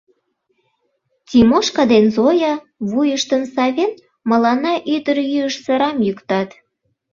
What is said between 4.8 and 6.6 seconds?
ӱдырйӱыш сырам йӱктат.